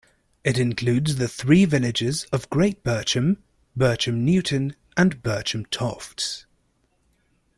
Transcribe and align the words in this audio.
It 0.43 0.57
includes 0.57 1.17
the 1.17 1.27
three 1.27 1.63
villages 1.65 2.25
of 2.31 2.49
Great 2.49 2.83
Bircham, 2.83 3.37
Bircham 3.77 4.15
Newton 4.21 4.75
and 4.97 5.21
Bircham 5.21 5.69
Tofts. 5.69 6.47